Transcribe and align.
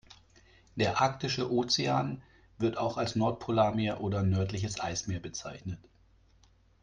Der 0.75 0.99
Arktische 0.99 1.51
Ozean, 1.51 2.23
wird 2.57 2.75
auch 2.75 2.97
als 2.97 3.15
Nordpolarmeer 3.15 4.01
oder 4.01 4.23
nördliches 4.23 4.79
Eismeer 4.79 5.19
bezeichnet. 5.19 5.77